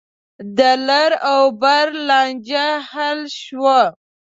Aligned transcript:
د 0.57 0.59
لر 0.87 1.11
او 1.31 1.41
بر 1.61 1.85
لانجه 2.07 2.65
حل 2.89 3.19
شوه. 3.41 3.81